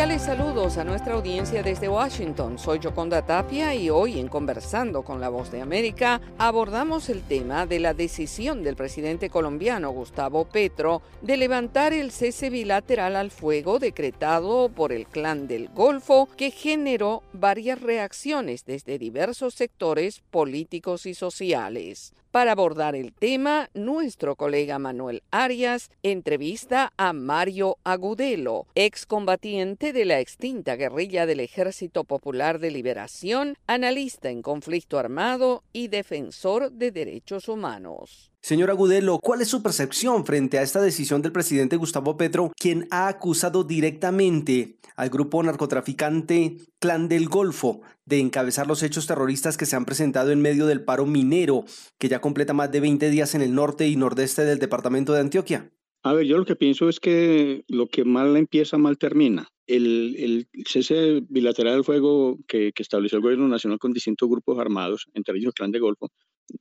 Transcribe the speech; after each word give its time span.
a 0.00 0.84
nuestra 0.84 1.12
audiencia 1.12 1.62
desde 1.62 1.86
Washington. 1.86 2.58
Soy 2.58 2.80
Joconda 2.82 3.20
Tapia 3.20 3.74
y 3.74 3.90
hoy 3.90 4.18
en 4.18 4.28
Conversando 4.28 5.02
con 5.02 5.20
la 5.20 5.28
Voz 5.28 5.52
de 5.52 5.60
América 5.60 6.22
abordamos 6.38 7.10
el 7.10 7.20
tema 7.20 7.66
de 7.66 7.80
la 7.80 7.92
decisión 7.92 8.62
del 8.62 8.76
presidente 8.76 9.28
colombiano 9.28 9.90
Gustavo 9.90 10.46
Petro 10.46 11.02
de 11.20 11.36
levantar 11.36 11.92
el 11.92 12.12
cese 12.12 12.48
bilateral 12.48 13.14
al 13.14 13.30
fuego 13.30 13.78
decretado 13.78 14.70
por 14.70 14.92
el 14.92 15.06
Clan 15.06 15.46
del 15.46 15.68
Golfo 15.68 16.30
que 16.34 16.50
generó 16.50 17.22
varias 17.34 17.82
reacciones 17.82 18.64
desde 18.64 18.98
diversos 18.98 19.52
sectores 19.52 20.22
políticos 20.30 21.04
y 21.04 21.12
sociales. 21.12 22.14
Para 22.30 22.52
abordar 22.52 22.94
el 22.94 23.12
tema, 23.12 23.70
nuestro 23.74 24.36
colega 24.36 24.78
Manuel 24.78 25.24
Arias 25.32 25.90
entrevista 26.04 26.92
a 26.96 27.12
Mario 27.12 27.78
Agudelo, 27.82 28.68
excombatiente 28.76 29.92
de 29.92 30.04
la 30.04 30.20
extinta 30.20 30.76
guerrilla 30.76 31.26
del 31.26 31.40
Ejército 31.40 32.04
Popular 32.04 32.60
de 32.60 32.70
Liberación, 32.70 33.56
analista 33.66 34.30
en 34.30 34.42
conflicto 34.42 34.96
armado 34.96 35.64
y 35.72 35.88
defensor 35.88 36.70
de 36.70 36.92
derechos 36.92 37.48
humanos. 37.48 38.29
Señor 38.42 38.70
Agudelo, 38.70 39.18
¿cuál 39.22 39.42
es 39.42 39.48
su 39.48 39.62
percepción 39.62 40.24
frente 40.24 40.58
a 40.58 40.62
esta 40.62 40.80
decisión 40.80 41.20
del 41.20 41.30
presidente 41.30 41.76
Gustavo 41.76 42.16
Petro, 42.16 42.52
quien 42.58 42.88
ha 42.90 43.06
acusado 43.06 43.64
directamente 43.64 44.78
al 44.96 45.10
grupo 45.10 45.42
narcotraficante 45.42 46.56
Clan 46.78 47.08
del 47.08 47.28
Golfo 47.28 47.82
de 48.06 48.18
encabezar 48.18 48.66
los 48.66 48.82
hechos 48.82 49.06
terroristas 49.06 49.58
que 49.58 49.66
se 49.66 49.76
han 49.76 49.84
presentado 49.84 50.30
en 50.30 50.40
medio 50.40 50.66
del 50.66 50.82
paro 50.82 51.04
minero, 51.04 51.64
que 51.98 52.08
ya 52.08 52.22
completa 52.22 52.54
más 52.54 52.72
de 52.72 52.80
20 52.80 53.10
días 53.10 53.34
en 53.34 53.42
el 53.42 53.54
norte 53.54 53.86
y 53.88 53.96
nordeste 53.96 54.44
del 54.44 54.58
departamento 54.58 55.12
de 55.12 55.20
Antioquia? 55.20 55.70
A 56.02 56.14
ver, 56.14 56.24
yo 56.24 56.38
lo 56.38 56.46
que 56.46 56.56
pienso 56.56 56.88
es 56.88 56.98
que 56.98 57.62
lo 57.68 57.88
que 57.88 58.06
mal 58.06 58.34
empieza, 58.38 58.78
mal 58.78 58.96
termina. 58.96 59.48
El, 59.66 60.48
cese 60.66 61.20
bilateral 61.28 61.74
del 61.74 61.84
fuego 61.84 62.38
que, 62.48 62.72
que, 62.72 62.82
estableció 62.82 63.16
el 63.16 63.22
gobierno 63.22 63.48
nacional 63.48 63.78
con 63.78 63.92
distintos 63.92 64.28
grupos 64.28 64.58
armados, 64.58 65.06
entre 65.12 65.36
ellos 65.36 65.48
el 65.48 65.54
Clan 65.54 65.70
de 65.70 65.78
Golfo, 65.78 66.08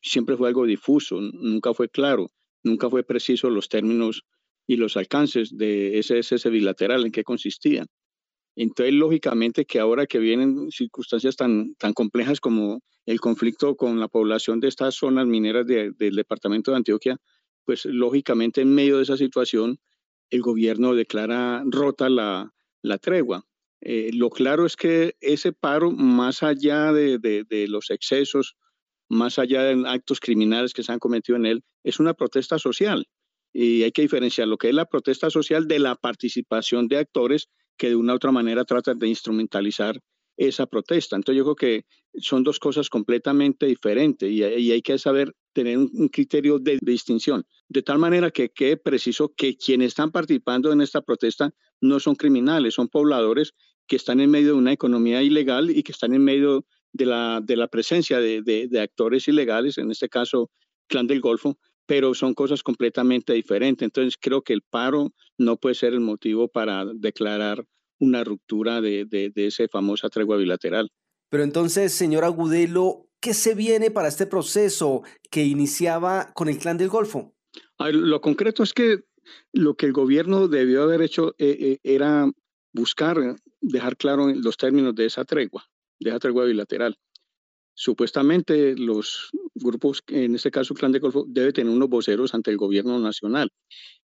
siempre 0.00 0.36
fue 0.36 0.48
algo 0.48 0.66
difuso, 0.66 1.20
nunca 1.20 1.74
fue 1.74 1.88
claro, 1.88 2.30
nunca 2.62 2.88
fue 2.90 3.02
preciso 3.04 3.50
los 3.50 3.68
términos 3.68 4.22
y 4.66 4.76
los 4.76 4.96
alcances 4.96 5.56
de 5.56 5.98
ese 5.98 6.22
cese 6.22 6.50
bilateral, 6.50 7.04
en 7.04 7.12
qué 7.12 7.24
consistía. 7.24 7.86
Entonces, 8.54 8.94
lógicamente 8.94 9.64
que 9.64 9.80
ahora 9.80 10.06
que 10.06 10.18
vienen 10.18 10.70
circunstancias 10.70 11.36
tan, 11.36 11.74
tan 11.76 11.94
complejas 11.94 12.40
como 12.40 12.82
el 13.06 13.20
conflicto 13.20 13.76
con 13.76 13.98
la 13.98 14.08
población 14.08 14.60
de 14.60 14.68
estas 14.68 14.94
zonas 14.94 15.26
mineras 15.26 15.66
del 15.66 16.14
departamento 16.14 16.70
de 16.70 16.76
Antioquia, 16.76 17.16
pues 17.64 17.84
lógicamente 17.86 18.60
en 18.60 18.74
medio 18.74 18.98
de 18.98 19.04
esa 19.04 19.16
situación 19.16 19.78
el 20.30 20.42
gobierno 20.42 20.94
declara 20.94 21.62
rota 21.66 22.08
la, 22.08 22.52
tregua. 23.00 23.44
Eh, 23.80 24.10
lo 24.14 24.30
claro 24.30 24.64
es 24.66 24.76
que 24.76 25.16
ese 25.20 25.52
paro, 25.52 25.90
más 25.90 26.42
allá 26.42 26.92
de, 26.92 27.18
de, 27.18 27.68
los 27.68 27.90
excesos, 27.90 28.56
más 29.12 29.38
allá 29.38 29.62
de 29.62 29.86
actos 29.86 30.20
criminales 30.20 30.72
que 30.72 30.82
se 30.82 30.90
han 30.90 30.98
cometido 30.98 31.36
en 31.36 31.44
él, 31.44 31.62
es 31.84 32.00
una 32.00 32.14
protesta 32.14 32.58
social. 32.58 33.06
Y 33.52 33.82
hay 33.82 33.92
que 33.92 34.02
diferenciar 34.02 34.48
lo 34.48 34.56
que 34.56 34.70
es 34.70 34.74
la 34.74 34.86
protesta 34.86 35.28
social 35.28 35.68
de 35.68 35.78
la 35.78 35.94
participación 35.96 36.88
de 36.88 36.96
actores 36.96 37.48
que 37.76 37.90
de 37.90 37.96
una 37.96 38.14
u 38.14 38.16
otra 38.16 38.32
manera 38.32 38.64
tratan 38.64 38.98
de 38.98 39.08
instrumentalizar 39.08 40.00
esa 40.38 40.66
protesta. 40.66 41.16
Entonces 41.16 41.38
yo 41.38 41.44
creo 41.44 41.56
que 41.56 41.84
son 42.20 42.42
dos 42.42 42.58
cosas 42.58 42.88
completamente 42.88 43.66
diferentes 43.66 44.30
y, 44.30 44.42
hay 44.42 44.80
que 44.80 44.96
saber 44.98 45.34
tener 45.52 45.76
un, 45.76 46.08
criterio 46.08 46.58
de, 46.58 46.78
distinción, 46.80 47.44
de 47.68 47.82
tal 47.82 47.98
manera 47.98 48.30
que 48.30 48.48
quede 48.48 48.78
preciso 48.78 49.34
que 49.36 49.56
quienes 49.56 49.88
están 49.88 50.10
participando 50.10 50.72
en 50.72 50.80
esta 50.80 51.02
protesta 51.02 51.50
no 51.82 52.00
son 52.00 52.14
criminales, 52.14 52.74
son 52.74 52.88
pobladores 52.88 53.52
que 53.86 53.96
están 53.96 54.20
en 54.20 54.30
medio 54.30 54.48
de 54.48 54.58
una 54.58 54.72
economía 54.72 55.22
ilegal 55.22 55.70
y 55.70 55.82
que 55.82 55.92
están 55.92 56.14
en 56.14 56.24
medio 56.24 56.64
de 56.92 57.06
la, 57.06 57.40
de 57.42 57.56
la 57.56 57.68
presencia 57.68 58.18
de, 58.18 58.42
de 58.42 58.80
actores 58.80 59.28
ilegales, 59.28 59.78
en 59.78 59.90
este 59.90 60.08
caso 60.08 60.50
Clan 60.88 61.06
del 61.06 61.20
Golfo, 61.20 61.58
pero 61.86 62.14
son 62.14 62.34
cosas 62.34 62.62
completamente 62.62 63.32
diferentes. 63.32 63.84
Entonces 63.84 64.16
creo 64.20 64.42
que 64.42 64.52
el 64.52 64.62
paro 64.62 65.12
no 65.38 65.56
puede 65.56 65.74
ser 65.74 65.92
el 65.92 66.00
motivo 66.00 66.48
para 66.48 66.84
declarar 66.94 67.64
una 67.98 68.24
ruptura 68.24 68.80
de, 68.80 69.04
de, 69.04 69.32
esa 69.46 69.64
famosa 69.68 70.08
tregua 70.08 70.36
bilateral. 70.36 70.90
Pero 71.28 71.44
entonces, 71.44 71.92
señor 71.92 72.24
Agudelo, 72.24 73.08
¿qué 73.20 73.32
se 73.32 73.54
viene 73.54 73.90
para 73.90 74.08
este 74.08 74.26
proceso 74.26 75.02
que 75.30 75.44
iniciaba 75.44 76.32
con 76.34 76.48
el 76.48 76.58
Clan 76.58 76.76
del 76.78 76.88
Golfo? 76.88 77.34
lo 77.78 78.20
concreto 78.20 78.62
es 78.62 78.72
que 78.72 79.00
lo 79.52 79.74
que 79.74 79.86
el 79.86 79.92
gobierno 79.92 80.48
debió 80.48 80.82
haber 80.82 81.02
hecho 81.02 81.34
eh, 81.38 81.56
eh, 81.60 81.78
era 81.82 82.30
buscar 82.72 83.36
dejar 83.60 83.96
claro 83.96 84.28
los 84.28 84.56
términos 84.56 84.94
de 84.94 85.06
esa 85.06 85.24
tregua, 85.24 85.64
de 86.02 86.10
esa 86.10 86.18
tregua 86.18 86.44
bilateral. 86.44 86.96
Supuestamente 87.74 88.76
los 88.76 89.30
grupos, 89.54 90.02
en 90.08 90.34
este 90.34 90.50
caso 90.50 90.74
Clan 90.74 90.92
del 90.92 91.00
Golfo, 91.00 91.24
debe 91.26 91.52
tener 91.52 91.72
unos 91.72 91.88
voceros 91.88 92.34
ante 92.34 92.50
el 92.50 92.58
gobierno 92.58 92.98
nacional. 92.98 93.50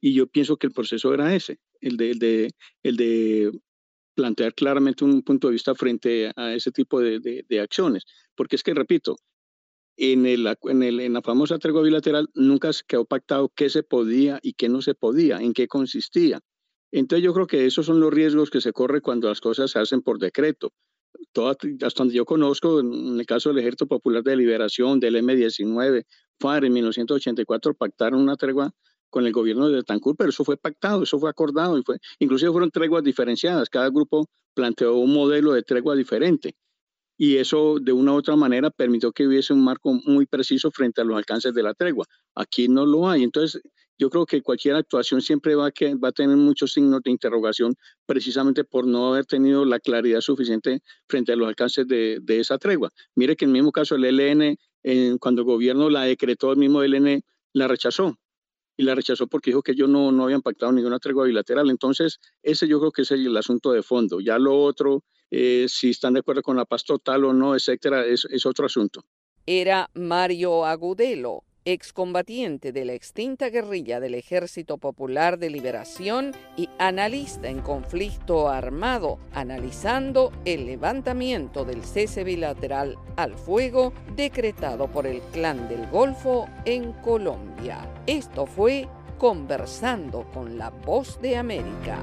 Y 0.00 0.14
yo 0.14 0.26
pienso 0.26 0.56
que 0.56 0.66
el 0.66 0.72
proceso 0.72 1.12
era 1.12 1.34
ese, 1.34 1.58
el 1.80 1.96
de, 1.96 2.10
el 2.12 2.18
de, 2.18 2.50
de 2.82 3.52
plantear 4.14 4.54
claramente 4.54 5.04
un 5.04 5.22
punto 5.22 5.48
de 5.48 5.52
vista 5.52 5.74
frente 5.74 6.32
a 6.36 6.54
ese 6.54 6.70
tipo 6.72 7.00
de, 7.00 7.60
acciones. 7.60 8.04
Porque 8.34 8.56
es 8.56 8.62
que, 8.62 8.72
repito, 8.72 9.16
en, 9.96 10.24
el, 10.24 10.46
en, 10.64 10.82
el, 10.82 11.00
en 11.00 11.12
la 11.12 11.22
famosa 11.22 11.58
tregua 11.58 11.82
bilateral 11.82 12.28
nunca 12.34 12.72
se 12.72 12.84
quedó 12.86 13.04
pactado 13.04 13.50
qué 13.54 13.68
se 13.68 13.82
podía 13.82 14.38
y 14.42 14.54
qué 14.54 14.68
no 14.70 14.80
se 14.80 14.94
podía, 14.94 15.38
en 15.38 15.52
qué 15.52 15.68
consistía. 15.68 16.40
Entonces 16.92 17.24
yo 17.24 17.32
creo 17.34 17.46
que 17.46 17.66
esos 17.66 17.86
son 17.86 18.00
los 18.00 18.12
riesgos 18.12 18.50
que 18.50 18.60
se 18.60 18.72
corre 18.72 19.00
cuando 19.00 19.28
las 19.28 19.40
cosas 19.40 19.70
se 19.70 19.78
hacen 19.78 20.02
por 20.02 20.18
decreto. 20.18 20.72
Hasta 21.82 22.02
donde 22.02 22.14
yo 22.14 22.24
conozco, 22.24 22.80
en 22.80 23.18
el 23.18 23.26
caso 23.26 23.50
del 23.50 23.58
Ejército 23.58 23.86
Popular 23.86 24.22
de 24.22 24.36
Liberación, 24.36 25.00
del 25.00 25.16
M-19, 25.16 26.04
FAR 26.38 26.64
en 26.64 26.72
1984 26.72 27.74
pactaron 27.74 28.20
una 28.20 28.36
tregua 28.36 28.72
con 29.10 29.26
el 29.26 29.32
gobierno 29.32 29.68
de 29.68 29.82
Tancur, 29.82 30.16
pero 30.16 30.30
eso 30.30 30.44
fue 30.44 30.56
pactado, 30.56 31.02
eso 31.02 31.18
fue 31.18 31.30
acordado 31.30 31.78
y 31.78 31.82
fue, 31.82 31.98
inclusive 32.18 32.52
fueron 32.52 32.70
treguas 32.70 33.02
diferenciadas, 33.02 33.68
cada 33.68 33.88
grupo 33.90 34.26
planteó 34.54 34.96
un 34.96 35.12
modelo 35.12 35.52
de 35.52 35.62
tregua 35.62 35.94
diferente 35.96 36.54
y 37.20 37.36
eso 37.36 37.78
de 37.78 37.92
una 37.92 38.12
u 38.14 38.16
otra 38.16 38.34
manera 38.34 38.70
permitió 38.70 39.12
que 39.12 39.26
hubiese 39.26 39.52
un 39.52 39.62
marco 39.62 39.92
muy 39.92 40.24
preciso 40.24 40.70
frente 40.70 41.02
a 41.02 41.04
los 41.04 41.18
alcances 41.18 41.52
de 41.52 41.62
la 41.62 41.74
tregua. 41.74 42.06
Aquí 42.34 42.66
no 42.66 42.86
lo 42.86 43.10
hay, 43.10 43.22
entonces 43.22 43.60
yo 44.00 44.08
creo 44.08 44.24
que 44.24 44.40
cualquier 44.40 44.76
actuación 44.76 45.20
siempre 45.20 45.54
va 45.54 45.66
a, 45.66 45.70
que, 45.70 45.94
va 45.94 46.08
a 46.08 46.12
tener 46.12 46.34
muchos 46.34 46.72
signos 46.72 47.02
de 47.02 47.10
interrogación 47.10 47.74
precisamente 48.06 48.64
por 48.64 48.86
no 48.86 49.12
haber 49.12 49.26
tenido 49.26 49.66
la 49.66 49.78
claridad 49.78 50.22
suficiente 50.22 50.80
frente 51.06 51.32
a 51.32 51.36
los 51.36 51.46
alcances 51.46 51.86
de, 51.86 52.18
esa 52.26 52.56
tregua. 52.56 52.90
Mire 53.14 53.36
que 53.36 53.44
en 53.44 53.50
el 53.50 53.52
mismo 53.52 53.72
caso 53.72 53.96
el 53.96 54.04
ELN, 54.04 54.56
cuando 55.18 55.42
el 55.42 55.46
gobierno 55.46 55.90
la 55.90 56.04
decretó, 56.04 56.50
el 56.50 56.56
mismo 56.56 56.82
ELN 56.82 57.22
la 57.52 57.68
rechazó 57.68 58.18
y 58.74 58.84
la 58.84 58.94
rechazó 58.94 59.26
porque 59.26 59.50
dijo 59.50 59.62
que 59.62 59.72
ellos 59.72 59.90
no, 59.90 60.10
no 60.12 60.24
habían 60.24 60.40
pactado 60.40 60.72
ninguna 60.72 60.98
tregua 60.98 61.26
bilateral. 61.26 61.68
Entonces, 61.68 62.20
ese 62.42 62.66
yo 62.66 62.80
creo 62.80 62.92
que 62.92 63.02
es 63.02 63.10
el, 63.10 63.36
asunto 63.36 63.72
de 63.72 63.82
fondo. 63.82 64.20
Ya 64.20 64.38
lo 64.38 64.58
otro, 64.58 65.04
eh, 65.30 65.66
si 65.68 65.90
están 65.90 66.14
de 66.14 66.20
acuerdo 66.20 66.40
con 66.40 66.56
la 66.56 66.64
paz 66.64 66.84
total 66.84 67.26
o 67.26 67.34
no, 67.34 67.54
etcétera, 67.54 68.06
es, 68.06 68.26
es 68.30 68.46
otro 68.46 68.64
asunto. 68.64 69.04
Era 69.44 69.90
Mario 69.92 70.64
Agudelo, 70.64 71.44
excombatiente 71.64 72.72
de 72.72 72.84
la 72.84 72.94
extinta 72.94 73.48
guerrilla 73.48 74.00
del 74.00 74.14
Ejército 74.14 74.78
Popular 74.78 75.38
de 75.38 75.50
Liberación 75.50 76.32
y 76.56 76.68
analista 76.78 77.48
en 77.48 77.60
conflicto 77.60 78.48
armado, 78.48 79.18
analizando 79.32 80.32
el 80.44 80.66
levantamiento 80.66 81.64
del 81.64 81.84
cese 81.84 82.24
bilateral 82.24 82.96
al 83.16 83.36
fuego 83.36 83.92
decretado 84.16 84.88
por 84.88 85.06
el 85.06 85.20
Clan 85.32 85.68
del 85.68 85.86
Golfo 85.88 86.48
en 86.64 86.92
Colombia. 86.92 87.86
Esto 88.06 88.46
fue 88.46 88.88
Conversando 89.18 90.24
con 90.32 90.56
la 90.56 90.70
Voz 90.70 91.20
de 91.20 91.36
América. 91.36 91.98